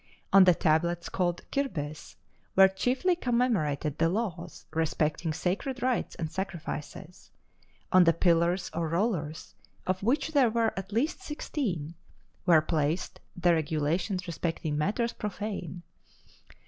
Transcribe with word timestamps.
On 0.33 0.45
the 0.45 0.55
tablets, 0.55 1.09
called 1.09 1.43
Cyrbis, 1.51 2.15
were 2.55 2.67
chiefly 2.67 3.15
commemorated 3.15 3.99
the 3.99 4.09
laws 4.09 4.65
respecting 4.71 5.31
sacred 5.31 5.83
rites 5.83 6.15
and 6.15 6.31
sacrifices; 6.31 7.29
on 7.91 8.05
the 8.05 8.11
pillars 8.11 8.71
or 8.73 8.89
rollers, 8.89 9.53
of 9.85 10.01
which 10.01 10.31
there 10.31 10.49
were 10.49 10.73
at 10.75 10.91
least 10.91 11.21
sixteen, 11.21 11.93
were 12.47 12.61
placed 12.61 13.19
the 13.37 13.53
regulations 13.53 14.25
respecting 14.25 14.75
matters 14.75 15.13
profane. 15.13 15.83